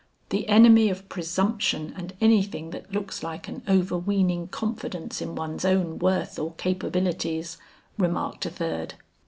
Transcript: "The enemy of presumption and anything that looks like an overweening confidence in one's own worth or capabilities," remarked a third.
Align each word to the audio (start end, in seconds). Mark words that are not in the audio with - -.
"The 0.29 0.49
enemy 0.49 0.89
of 0.89 1.07
presumption 1.09 1.93
and 1.95 2.15
anything 2.19 2.71
that 2.71 2.91
looks 2.91 3.21
like 3.21 3.47
an 3.47 3.61
overweening 3.69 4.47
confidence 4.47 5.21
in 5.21 5.35
one's 5.35 5.63
own 5.63 5.99
worth 5.99 6.39
or 6.39 6.55
capabilities," 6.55 7.59
remarked 7.99 8.47
a 8.47 8.49
third. 8.49 8.95